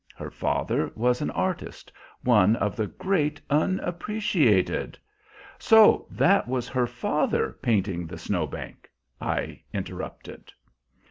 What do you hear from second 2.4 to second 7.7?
of the great unappreciated" "So that was her father